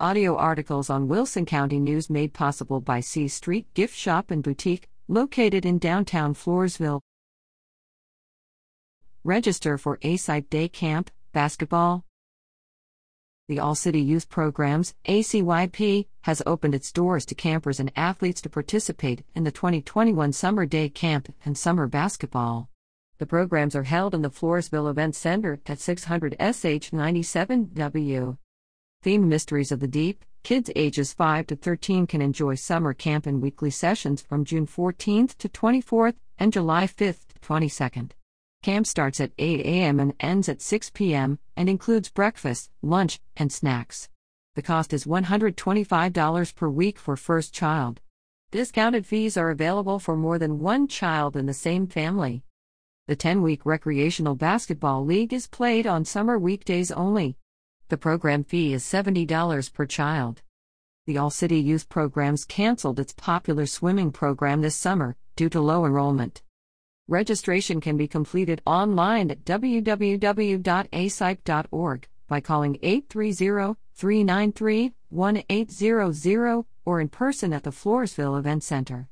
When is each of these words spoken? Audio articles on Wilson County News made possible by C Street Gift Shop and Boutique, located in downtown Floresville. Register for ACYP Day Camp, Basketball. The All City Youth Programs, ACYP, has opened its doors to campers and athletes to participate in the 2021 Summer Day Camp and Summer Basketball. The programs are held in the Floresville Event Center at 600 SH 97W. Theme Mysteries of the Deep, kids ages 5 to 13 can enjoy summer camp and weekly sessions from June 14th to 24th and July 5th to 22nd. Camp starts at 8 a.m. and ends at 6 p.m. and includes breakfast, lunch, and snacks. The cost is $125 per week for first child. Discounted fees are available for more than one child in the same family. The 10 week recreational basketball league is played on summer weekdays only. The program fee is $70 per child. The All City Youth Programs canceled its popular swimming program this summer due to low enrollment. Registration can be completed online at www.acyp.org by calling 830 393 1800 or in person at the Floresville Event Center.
Audio 0.00 0.34
articles 0.36 0.90
on 0.90 1.06
Wilson 1.06 1.46
County 1.46 1.78
News 1.78 2.10
made 2.10 2.34
possible 2.34 2.80
by 2.80 2.98
C 2.98 3.28
Street 3.28 3.72
Gift 3.74 3.96
Shop 3.96 4.32
and 4.32 4.42
Boutique, 4.42 4.88
located 5.06 5.64
in 5.64 5.78
downtown 5.78 6.34
Floresville. 6.34 7.00
Register 9.22 9.78
for 9.78 9.98
ACYP 9.98 10.50
Day 10.50 10.68
Camp, 10.68 11.12
Basketball. 11.32 12.04
The 13.46 13.60
All 13.60 13.76
City 13.76 14.00
Youth 14.00 14.28
Programs, 14.28 14.96
ACYP, 15.06 16.08
has 16.22 16.42
opened 16.44 16.74
its 16.74 16.90
doors 16.90 17.24
to 17.26 17.36
campers 17.36 17.78
and 17.78 17.92
athletes 17.94 18.40
to 18.40 18.50
participate 18.50 19.24
in 19.36 19.44
the 19.44 19.52
2021 19.52 20.32
Summer 20.32 20.66
Day 20.66 20.88
Camp 20.88 21.32
and 21.44 21.56
Summer 21.56 21.86
Basketball. 21.86 22.68
The 23.18 23.26
programs 23.26 23.76
are 23.76 23.84
held 23.84 24.12
in 24.12 24.22
the 24.22 24.30
Floresville 24.30 24.90
Event 24.90 25.14
Center 25.14 25.60
at 25.66 25.78
600 25.78 26.32
SH 26.40 26.90
97W. 26.90 28.38
Theme 29.04 29.28
Mysteries 29.28 29.70
of 29.70 29.80
the 29.80 29.86
Deep, 29.86 30.24
kids 30.44 30.70
ages 30.74 31.12
5 31.12 31.48
to 31.48 31.56
13 31.56 32.06
can 32.06 32.22
enjoy 32.22 32.54
summer 32.54 32.94
camp 32.94 33.26
and 33.26 33.42
weekly 33.42 33.68
sessions 33.68 34.22
from 34.22 34.46
June 34.46 34.66
14th 34.66 35.36
to 35.36 35.46
24th 35.46 36.14
and 36.38 36.50
July 36.50 36.86
5th 36.86 37.26
to 37.26 37.38
22nd. 37.46 38.12
Camp 38.62 38.86
starts 38.86 39.20
at 39.20 39.32
8 39.36 39.60
a.m. 39.60 40.00
and 40.00 40.14
ends 40.20 40.48
at 40.48 40.62
6 40.62 40.88
p.m. 40.94 41.38
and 41.54 41.68
includes 41.68 42.08
breakfast, 42.08 42.70
lunch, 42.80 43.20
and 43.36 43.52
snacks. 43.52 44.08
The 44.54 44.62
cost 44.62 44.94
is 44.94 45.04
$125 45.04 46.54
per 46.54 46.68
week 46.70 46.98
for 46.98 47.14
first 47.14 47.52
child. 47.52 48.00
Discounted 48.52 49.04
fees 49.04 49.36
are 49.36 49.50
available 49.50 49.98
for 49.98 50.16
more 50.16 50.38
than 50.38 50.60
one 50.60 50.88
child 50.88 51.36
in 51.36 51.44
the 51.44 51.52
same 51.52 51.88
family. 51.88 52.42
The 53.06 53.16
10 53.16 53.42
week 53.42 53.66
recreational 53.66 54.34
basketball 54.34 55.04
league 55.04 55.34
is 55.34 55.46
played 55.46 55.86
on 55.86 56.06
summer 56.06 56.38
weekdays 56.38 56.90
only. 56.90 57.36
The 57.94 57.98
program 57.98 58.42
fee 58.42 58.72
is 58.72 58.82
$70 58.82 59.72
per 59.72 59.86
child. 59.86 60.42
The 61.06 61.16
All 61.16 61.30
City 61.30 61.60
Youth 61.60 61.88
Programs 61.88 62.44
canceled 62.44 62.98
its 62.98 63.12
popular 63.12 63.66
swimming 63.66 64.10
program 64.10 64.62
this 64.62 64.74
summer 64.74 65.14
due 65.36 65.48
to 65.50 65.60
low 65.60 65.86
enrollment. 65.86 66.42
Registration 67.06 67.80
can 67.80 67.96
be 67.96 68.08
completed 68.08 68.60
online 68.66 69.30
at 69.30 69.44
www.acyp.org 69.44 70.18
by 72.26 72.40
calling 72.40 72.78
830 72.82 73.76
393 73.94 74.92
1800 75.10 76.64
or 76.84 77.00
in 77.00 77.08
person 77.08 77.52
at 77.52 77.62
the 77.62 77.70
Floresville 77.70 78.36
Event 78.36 78.64
Center. 78.64 79.08